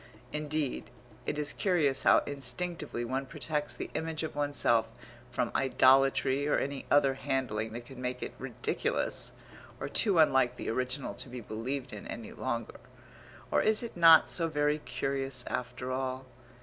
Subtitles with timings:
[0.33, 0.89] Indeed,
[1.27, 4.87] it is curious how instinctively one protects the image of oneself
[5.29, 9.31] from idolatry or any other handling that could make it ridiculous,
[9.79, 12.79] or too unlike the original to be believed in any longer.
[13.51, 16.25] Or is it not so very curious after all?